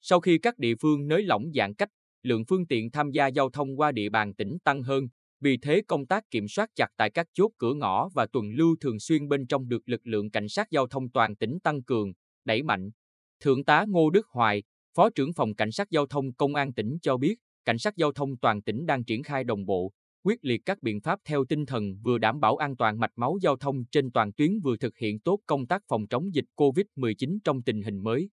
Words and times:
Sau 0.00 0.20
khi 0.20 0.38
các 0.38 0.58
địa 0.58 0.74
phương 0.80 1.08
nới 1.08 1.22
lỏng 1.22 1.52
giãn 1.54 1.74
cách, 1.74 1.88
lượng 2.22 2.44
phương 2.44 2.66
tiện 2.66 2.90
tham 2.90 3.10
gia 3.10 3.26
giao 3.26 3.50
thông 3.50 3.80
qua 3.80 3.92
địa 3.92 4.08
bàn 4.08 4.34
tỉnh 4.34 4.58
tăng 4.64 4.82
hơn, 4.82 5.08
vì 5.40 5.56
thế 5.56 5.82
công 5.88 6.06
tác 6.06 6.30
kiểm 6.30 6.48
soát 6.48 6.70
chặt 6.74 6.88
tại 6.96 7.10
các 7.10 7.26
chốt 7.34 7.50
cửa 7.58 7.74
ngõ 7.74 8.08
và 8.14 8.26
tuần 8.26 8.50
lưu 8.50 8.76
thường 8.80 9.00
xuyên 9.00 9.28
bên 9.28 9.46
trong 9.46 9.68
được 9.68 9.88
lực 9.88 10.06
lượng 10.06 10.30
cảnh 10.30 10.48
sát 10.48 10.70
giao 10.70 10.86
thông 10.86 11.10
toàn 11.10 11.36
tỉnh 11.36 11.58
tăng 11.60 11.82
cường, 11.82 12.12
đẩy 12.44 12.62
mạnh. 12.62 12.90
Thượng 13.40 13.64
tá 13.64 13.84
Ngô 13.88 14.10
Đức 14.10 14.26
Hoài, 14.26 14.62
Phó 14.94 15.10
trưởng 15.10 15.32
phòng 15.32 15.54
Cảnh 15.54 15.72
sát 15.72 15.90
giao 15.90 16.06
thông 16.06 16.34
Công 16.34 16.54
an 16.54 16.72
tỉnh 16.72 16.98
cho 17.02 17.16
biết, 17.16 17.36
Cảnh 17.64 17.78
sát 17.78 17.96
giao 17.96 18.12
thông 18.12 18.36
toàn 18.36 18.62
tỉnh 18.62 18.86
đang 18.86 19.04
triển 19.04 19.22
khai 19.22 19.44
đồng 19.44 19.66
bộ, 19.66 19.92
quyết 20.24 20.44
liệt 20.44 20.62
các 20.64 20.82
biện 20.82 21.00
pháp 21.00 21.20
theo 21.24 21.44
tinh 21.44 21.66
thần 21.66 21.96
vừa 22.02 22.18
đảm 22.18 22.40
bảo 22.40 22.56
an 22.56 22.76
toàn 22.76 22.98
mạch 22.98 23.12
máu 23.16 23.38
giao 23.42 23.56
thông 23.56 23.84
trên 23.84 24.10
toàn 24.10 24.32
tuyến 24.32 24.60
vừa 24.60 24.76
thực 24.76 24.96
hiện 24.96 25.20
tốt 25.20 25.40
công 25.46 25.66
tác 25.66 25.82
phòng 25.88 26.06
chống 26.06 26.34
dịch 26.34 26.44
COVID-19 26.56 27.38
trong 27.44 27.62
tình 27.62 27.82
hình 27.82 28.02
mới. 28.02 28.28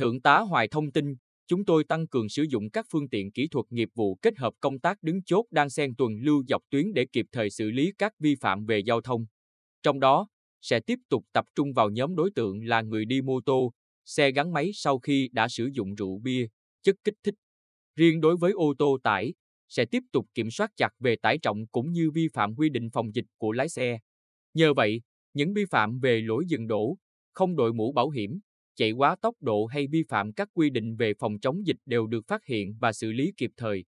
Thượng 0.00 0.20
tá 0.20 0.38
Hoài 0.38 0.68
thông 0.68 0.92
tin, 0.92 1.14
chúng 1.46 1.64
tôi 1.64 1.84
tăng 1.84 2.06
cường 2.06 2.28
sử 2.28 2.42
dụng 2.42 2.70
các 2.70 2.86
phương 2.90 3.08
tiện 3.08 3.32
kỹ 3.32 3.48
thuật 3.48 3.66
nghiệp 3.70 3.88
vụ 3.94 4.14
kết 4.14 4.38
hợp 4.38 4.54
công 4.60 4.78
tác 4.78 5.02
đứng 5.02 5.22
chốt 5.22 5.46
đang 5.50 5.70
xen 5.70 5.94
tuần 5.94 6.12
lưu 6.20 6.44
dọc 6.48 6.62
tuyến 6.70 6.92
để 6.94 7.06
kịp 7.12 7.26
thời 7.32 7.50
xử 7.50 7.70
lý 7.70 7.92
các 7.98 8.12
vi 8.18 8.34
phạm 8.40 8.66
về 8.66 8.78
giao 8.78 9.00
thông. 9.00 9.26
Trong 9.82 10.00
đó, 10.00 10.28
sẽ 10.60 10.80
tiếp 10.80 10.98
tục 11.08 11.24
tập 11.32 11.44
trung 11.54 11.72
vào 11.72 11.90
nhóm 11.90 12.16
đối 12.16 12.30
tượng 12.34 12.64
là 12.64 12.82
người 12.82 13.04
đi 13.04 13.22
mô 13.22 13.40
tô, 13.40 13.72
xe 14.04 14.32
gắn 14.32 14.52
máy 14.52 14.70
sau 14.74 14.98
khi 14.98 15.28
đã 15.32 15.48
sử 15.48 15.70
dụng 15.72 15.94
rượu 15.94 16.18
bia, 16.18 16.46
chất 16.82 16.96
kích 17.04 17.16
thích. 17.22 17.34
Riêng 17.96 18.20
đối 18.20 18.36
với 18.36 18.52
ô 18.52 18.74
tô 18.78 18.98
tải, 19.02 19.34
sẽ 19.68 19.84
tiếp 19.84 20.02
tục 20.12 20.26
kiểm 20.34 20.50
soát 20.50 20.70
chặt 20.76 20.90
về 20.98 21.16
tải 21.16 21.38
trọng 21.38 21.66
cũng 21.66 21.92
như 21.92 22.10
vi 22.10 22.28
phạm 22.28 22.54
quy 22.54 22.68
định 22.68 22.90
phòng 22.90 23.14
dịch 23.14 23.26
của 23.38 23.52
lái 23.52 23.68
xe. 23.68 23.98
Nhờ 24.54 24.74
vậy, 24.74 25.00
những 25.34 25.54
vi 25.54 25.64
phạm 25.70 25.98
về 25.98 26.20
lỗi 26.20 26.44
dừng 26.48 26.66
đổ, 26.66 26.96
không 27.32 27.56
đội 27.56 27.72
mũ 27.72 27.92
bảo 27.92 28.10
hiểm, 28.10 28.40
chạy 28.80 28.92
quá 28.92 29.16
tốc 29.22 29.34
độ 29.40 29.66
hay 29.66 29.86
vi 29.86 30.02
phạm 30.08 30.32
các 30.32 30.48
quy 30.54 30.70
định 30.70 30.96
về 30.96 31.14
phòng 31.18 31.38
chống 31.38 31.66
dịch 31.66 31.76
đều 31.86 32.06
được 32.06 32.26
phát 32.26 32.44
hiện 32.44 32.76
và 32.80 32.92
xử 32.92 33.12
lý 33.12 33.32
kịp 33.36 33.50
thời. 33.56 33.84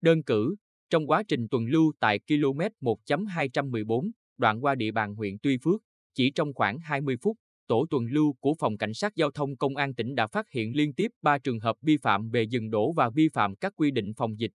Đơn 0.00 0.22
cử, 0.22 0.56
trong 0.90 1.06
quá 1.06 1.22
trình 1.28 1.48
tuần 1.48 1.66
lưu 1.66 1.92
tại 2.00 2.18
km 2.28 2.60
1.214, 2.80 4.10
đoạn 4.38 4.64
qua 4.64 4.74
địa 4.74 4.90
bàn 4.90 5.14
huyện 5.14 5.36
Tuy 5.42 5.58
Phước, 5.62 5.82
chỉ 6.14 6.30
trong 6.30 6.54
khoảng 6.54 6.78
20 6.78 7.16
phút, 7.22 7.36
tổ 7.66 7.86
tuần 7.90 8.06
lưu 8.06 8.32
của 8.40 8.54
Phòng 8.58 8.78
Cảnh 8.78 8.94
sát 8.94 9.16
Giao 9.16 9.30
thông 9.30 9.56
Công 9.56 9.76
an 9.76 9.94
tỉnh 9.94 10.14
đã 10.14 10.26
phát 10.26 10.50
hiện 10.50 10.76
liên 10.76 10.94
tiếp 10.94 11.10
3 11.22 11.38
trường 11.38 11.60
hợp 11.60 11.76
vi 11.82 11.96
phạm 11.96 12.30
về 12.30 12.42
dừng 12.42 12.70
đổ 12.70 12.92
và 12.92 13.10
vi 13.10 13.28
phạm 13.28 13.56
các 13.56 13.72
quy 13.76 13.90
định 13.90 14.12
phòng 14.16 14.38
dịch. 14.38 14.52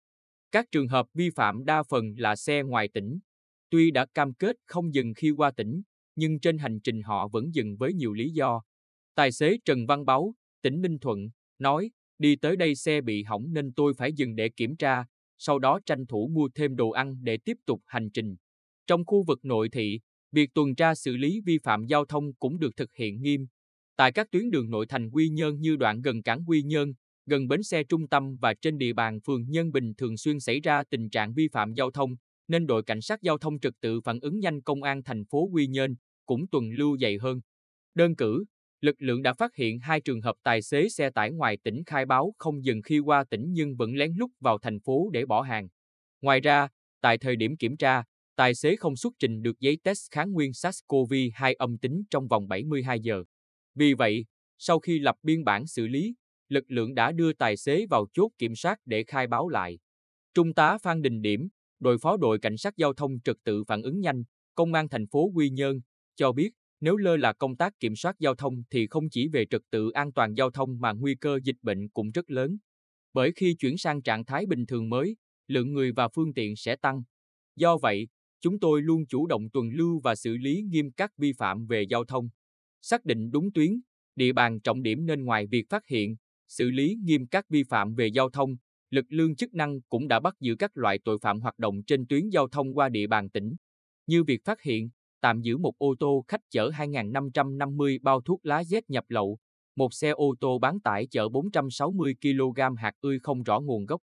Các 0.52 0.66
trường 0.72 0.88
hợp 0.88 1.08
vi 1.14 1.30
phạm 1.30 1.66
đa 1.66 1.84
phần 1.84 2.14
là 2.18 2.36
xe 2.36 2.64
ngoài 2.64 2.88
tỉnh. 2.88 3.20
Tuy 3.70 3.92
đã 3.92 4.06
cam 4.06 4.34
kết 4.34 4.56
không 4.66 4.94
dừng 4.94 5.14
khi 5.14 5.32
qua 5.32 5.52
tỉnh, 5.52 5.82
nhưng 6.16 6.40
trên 6.40 6.58
hành 6.58 6.80
trình 6.80 7.02
họ 7.02 7.28
vẫn 7.28 7.56
dừng 7.56 7.78
với 7.78 7.94
nhiều 7.94 8.14
lý 8.14 8.30
do. 8.30 8.62
Tài 9.16 9.32
xế 9.32 9.58
Trần 9.66 9.86
Văn 9.86 10.06
Báu, 10.06 10.34
tỉnh 10.62 10.82
Ninh 10.82 11.00
Thuận, 11.00 11.30
nói, 11.60 11.92
đi 12.20 12.36
tới 12.36 12.56
đây 12.56 12.76
xe 12.76 13.02
bị 13.02 13.24
hỏng 13.24 13.54
nên 13.54 13.74
tôi 13.74 13.94
phải 13.98 14.14
dừng 14.14 14.36
để 14.36 14.50
kiểm 14.50 14.76
tra, 14.76 15.06
sau 15.38 15.60
đó 15.60 15.80
tranh 15.86 16.06
thủ 16.06 16.28
mua 16.28 16.50
thêm 16.56 16.76
đồ 16.76 16.90
ăn 16.90 17.16
để 17.22 17.38
tiếp 17.38 17.58
tục 17.66 17.82
hành 17.86 18.10
trình. 18.10 18.36
Trong 18.88 19.06
khu 19.06 19.24
vực 19.24 19.46
nội 19.46 19.70
thị, 19.70 20.00
việc 20.32 20.54
tuần 20.54 20.76
tra 20.76 20.96
xử 20.96 21.18
lý 21.18 21.42
vi 21.46 21.58
phạm 21.58 21.86
giao 21.86 22.06
thông 22.06 22.34
cũng 22.34 22.60
được 22.60 22.76
thực 22.78 22.96
hiện 22.96 23.22
nghiêm. 23.22 23.48
Tại 23.96 24.12
các 24.12 24.32
tuyến 24.32 24.52
đường 24.52 24.70
nội 24.70 24.86
thành 24.90 25.10
Quy 25.10 25.30
Nhơn 25.30 25.60
như 25.60 25.76
đoạn 25.76 26.02
gần 26.02 26.24
cảng 26.24 26.44
Quy 26.48 26.64
Nhơn, 26.64 26.94
gần 27.26 27.48
bến 27.48 27.64
xe 27.64 27.84
trung 27.84 28.08
tâm 28.08 28.36
và 28.42 28.54
trên 28.54 28.78
địa 28.78 28.94
bàn 28.94 29.20
phường 29.22 29.50
Nhân 29.50 29.72
Bình 29.72 29.94
thường 29.98 30.18
xuyên 30.18 30.40
xảy 30.40 30.60
ra 30.60 30.84
tình 30.90 31.10
trạng 31.10 31.34
vi 31.34 31.48
phạm 31.48 31.74
giao 31.74 31.92
thông, 31.92 32.16
nên 32.48 32.68
đội 32.68 32.84
cảnh 32.84 33.02
sát 33.02 33.22
giao 33.22 33.38
thông 33.38 33.60
trật 33.60 33.74
tự 33.82 34.02
phản 34.02 34.20
ứng 34.20 34.40
nhanh 34.40 34.62
công 34.62 34.84
an 34.84 35.04
thành 35.04 35.26
phố 35.26 35.50
Quy 35.54 35.68
Nhơn 35.68 35.96
cũng 36.26 36.48
tuần 36.48 36.70
lưu 36.72 36.98
dày 36.98 37.18
hơn. 37.18 37.42
Đơn 37.94 38.16
cử, 38.16 38.46
lực 38.82 38.96
lượng 39.00 39.22
đã 39.22 39.34
phát 39.34 39.56
hiện 39.56 39.80
hai 39.80 40.02
trường 40.02 40.22
hợp 40.22 40.36
tài 40.44 40.62
xế 40.62 40.90
xe 40.90 41.10
tải 41.10 41.32
ngoài 41.32 41.58
tỉnh 41.64 41.84
khai 41.86 42.06
báo 42.06 42.34
không 42.38 42.66
dừng 42.66 42.82
khi 42.82 43.00
qua 43.00 43.24
tỉnh 43.24 43.54
nhưng 43.54 43.76
vẫn 43.76 43.96
lén 43.96 44.14
lút 44.18 44.30
vào 44.40 44.58
thành 44.58 44.80
phố 44.80 45.10
để 45.14 45.26
bỏ 45.26 45.42
hàng. 45.42 45.68
Ngoài 46.22 46.40
ra, 46.40 46.68
tại 47.02 47.18
thời 47.18 47.36
điểm 47.36 47.58
kiểm 47.58 47.78
tra, 47.78 48.04
tài 48.36 48.56
xế 48.56 48.76
không 48.76 48.96
xuất 48.96 49.14
trình 49.20 49.42
được 49.42 49.60
giấy 49.60 49.78
test 49.84 50.12
kháng 50.12 50.32
nguyên 50.32 50.52
SARS-CoV-2 50.52 51.56
âm 51.58 51.78
tính 51.78 52.04
trong 52.10 52.28
vòng 52.28 52.48
72 52.48 53.00
giờ. 53.00 53.24
Vì 53.76 53.94
vậy, 53.94 54.26
sau 54.58 54.80
khi 54.80 55.00
lập 55.00 55.16
biên 55.24 55.44
bản 55.44 55.68
xử 55.68 55.88
lý, 55.88 56.16
lực 56.50 56.64
lượng 56.68 56.96
đã 56.96 57.12
đưa 57.12 57.34
tài 57.34 57.58
xế 57.58 57.86
vào 57.90 58.06
chốt 58.14 58.32
kiểm 58.38 58.56
soát 58.56 58.80
để 58.86 59.04
khai 59.08 59.28
báo 59.28 59.50
lại. 59.50 59.80
Trung 60.34 60.54
tá 60.54 60.78
Phan 60.78 61.02
Đình 61.02 61.22
Điểm, 61.22 61.50
đội 61.80 61.98
phó 61.98 62.18
đội 62.18 62.40
cảnh 62.40 62.58
sát 62.58 62.78
giao 62.78 62.94
thông 62.94 63.20
trật 63.24 63.36
tự 63.44 63.64
phản 63.64 63.82
ứng 63.82 64.00
nhanh, 64.00 64.24
công 64.56 64.74
an 64.74 64.90
thành 64.90 65.08
phố 65.08 65.32
Quy 65.36 65.50
Nhơn, 65.50 65.80
cho 66.16 66.32
biết 66.32 66.52
nếu 66.82 66.98
lơ 66.98 67.18
là 67.18 67.34
công 67.34 67.56
tác 67.56 67.80
kiểm 67.80 67.96
soát 67.96 68.20
giao 68.20 68.36
thông 68.36 68.64
thì 68.70 68.88
không 68.88 69.10
chỉ 69.10 69.28
về 69.28 69.46
trật 69.46 69.62
tự 69.70 69.90
an 69.90 70.12
toàn 70.12 70.34
giao 70.34 70.52
thông 70.52 70.80
mà 70.80 70.92
nguy 70.92 71.16
cơ 71.16 71.40
dịch 71.44 71.58
bệnh 71.62 71.90
cũng 71.90 72.12
rất 72.12 72.30
lớn. 72.30 72.58
Bởi 73.14 73.32
khi 73.36 73.56
chuyển 73.60 73.78
sang 73.78 74.02
trạng 74.02 74.26
thái 74.26 74.46
bình 74.46 74.66
thường 74.66 74.90
mới, 74.90 75.16
lượng 75.48 75.74
người 75.74 75.92
và 75.92 76.08
phương 76.08 76.34
tiện 76.34 76.56
sẽ 76.56 76.76
tăng. 76.76 77.04
Do 77.56 77.78
vậy, 77.78 78.08
chúng 78.42 78.60
tôi 78.60 78.82
luôn 78.82 79.06
chủ 79.06 79.28
động 79.28 79.50
tuần 79.50 79.70
lưu 79.70 80.00
và 80.04 80.16
xử 80.16 80.38
lý 80.38 80.62
nghiêm 80.62 80.92
các 80.92 81.12
vi 81.18 81.34
phạm 81.34 81.66
về 81.66 81.84
giao 81.84 82.06
thông. 82.06 82.30
Xác 82.82 83.06
định 83.06 83.32
đúng 83.32 83.54
tuyến, 83.54 83.82
địa 84.16 84.34
bàn 84.34 84.60
trọng 84.60 84.82
điểm 84.82 85.06
nên 85.06 85.26
ngoài 85.26 85.48
việc 85.48 85.66
phát 85.70 85.88
hiện, 85.88 86.16
xử 86.48 86.72
lý 86.72 86.96
nghiêm 87.04 87.28
các 87.28 87.50
vi 87.50 87.64
phạm 87.64 87.96
về 87.96 88.08
giao 88.08 88.30
thông, 88.30 88.56
lực 88.90 89.06
lượng 89.10 89.36
chức 89.36 89.54
năng 89.54 89.82
cũng 89.82 90.08
đã 90.08 90.20
bắt 90.20 90.36
giữ 90.40 90.56
các 90.56 90.72
loại 90.78 91.00
tội 91.04 91.18
phạm 91.22 91.40
hoạt 91.40 91.60
động 91.60 91.84
trên 91.88 92.08
tuyến 92.08 92.30
giao 92.30 92.48
thông 92.48 92.74
qua 92.74 92.90
địa 92.90 93.08
bàn 93.08 93.30
tỉnh, 93.30 93.56
như 94.08 94.24
việc 94.24 94.42
phát 94.46 94.62
hiện, 94.62 94.90
tạm 95.22 95.42
giữ 95.42 95.58
một 95.58 95.74
ô 95.78 95.96
tô 96.00 96.26
khách 96.28 96.42
chở 96.50 96.70
2.550 96.70 97.98
bao 98.02 98.22
thuốc 98.22 98.46
lá 98.46 98.62
Z 98.62 98.82
nhập 98.88 99.06
lậu, 99.08 99.38
một 99.76 99.94
xe 99.94 100.10
ô 100.10 100.36
tô 100.40 100.60
bán 100.60 100.80
tải 100.80 101.08
chở 101.12 101.30
460 101.30 102.16
kg 102.22 102.76
hạt 102.78 102.94
ươi 103.02 103.20
không 103.20 103.44
rõ 103.44 103.60
nguồn 103.60 103.86
gốc. 103.86 104.02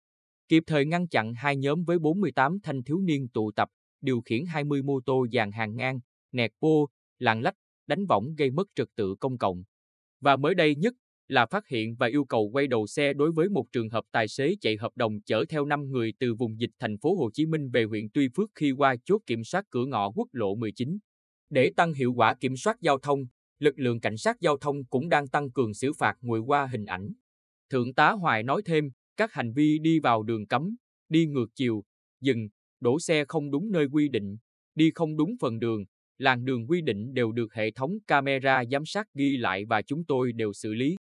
Kịp 0.48 0.62
thời 0.66 0.86
ngăn 0.86 1.08
chặn 1.08 1.34
hai 1.34 1.56
nhóm 1.56 1.84
với 1.84 1.98
48 1.98 2.60
thanh 2.62 2.82
thiếu 2.82 3.00
niên 3.00 3.28
tụ 3.28 3.50
tập, 3.52 3.68
điều 4.00 4.20
khiển 4.20 4.44
20 4.46 4.82
mô 4.82 5.00
tô 5.00 5.26
dàn 5.32 5.52
hàng 5.52 5.76
ngang, 5.76 6.00
nẹt 6.32 6.50
bô, 6.60 6.88
lạng 7.18 7.42
lách, 7.42 7.54
đánh 7.86 8.06
võng 8.06 8.34
gây 8.34 8.50
mất 8.50 8.66
trật 8.74 8.88
tự 8.96 9.14
công 9.20 9.38
cộng. 9.38 9.62
Và 10.20 10.36
mới 10.36 10.54
đây 10.54 10.74
nhất 10.76 10.94
là 11.28 11.46
phát 11.46 11.68
hiện 11.68 11.94
và 11.98 12.06
yêu 12.06 12.24
cầu 12.24 12.50
quay 12.52 12.66
đầu 12.66 12.86
xe 12.86 13.12
đối 13.12 13.32
với 13.32 13.48
một 13.48 13.66
trường 13.72 13.90
hợp 13.90 14.04
tài 14.12 14.28
xế 14.28 14.54
chạy 14.60 14.76
hợp 14.76 14.92
đồng 14.96 15.20
chở 15.20 15.44
theo 15.48 15.64
5 15.64 15.90
người 15.90 16.12
từ 16.18 16.34
vùng 16.34 16.60
dịch 16.60 16.70
thành 16.78 16.98
phố 16.98 17.14
Hồ 17.14 17.30
Chí 17.32 17.46
Minh 17.46 17.70
về 17.70 17.84
huyện 17.84 18.08
Tuy 18.14 18.28
Phước 18.36 18.50
khi 18.54 18.72
qua 18.72 18.96
chốt 19.04 19.20
kiểm 19.26 19.44
soát 19.44 19.64
cửa 19.70 19.84
ngõ 19.86 20.10
quốc 20.10 20.28
lộ 20.32 20.54
19. 20.54 20.98
Để 21.50 21.70
tăng 21.76 21.92
hiệu 21.92 22.12
quả 22.12 22.34
kiểm 22.34 22.56
soát 22.56 22.76
giao 22.80 22.98
thông, 22.98 23.20
lực 23.58 23.78
lượng 23.78 24.00
cảnh 24.00 24.16
sát 24.16 24.36
giao 24.40 24.56
thông 24.58 24.84
cũng 24.84 25.08
đang 25.08 25.28
tăng 25.28 25.50
cường 25.50 25.74
xử 25.74 25.92
phạt 25.98 26.14
người 26.20 26.40
qua 26.40 26.68
hình 26.72 26.84
ảnh. 26.84 27.08
Thượng 27.70 27.94
tá 27.94 28.10
Hoài 28.10 28.42
nói 28.42 28.62
thêm, 28.64 28.90
các 29.16 29.32
hành 29.32 29.52
vi 29.52 29.78
đi 29.78 30.00
vào 30.00 30.22
đường 30.22 30.46
cấm, 30.46 30.76
đi 31.08 31.26
ngược 31.26 31.46
chiều, 31.54 31.84
dừng, 32.20 32.48
đổ 32.80 33.00
xe 33.00 33.24
không 33.28 33.50
đúng 33.50 33.70
nơi 33.70 33.86
quy 33.92 34.08
định, 34.08 34.36
đi 34.74 34.90
không 34.94 35.16
đúng 35.16 35.34
phần 35.40 35.58
đường, 35.58 35.84
làn 36.18 36.44
đường 36.44 36.66
quy 36.70 36.80
định 36.80 37.14
đều 37.14 37.32
được 37.32 37.54
hệ 37.54 37.70
thống 37.70 37.98
camera 38.06 38.64
giám 38.64 38.82
sát 38.86 39.06
ghi 39.14 39.36
lại 39.36 39.64
và 39.64 39.82
chúng 39.82 40.04
tôi 40.04 40.32
đều 40.32 40.52
xử 40.52 40.74
lý. 40.74 40.96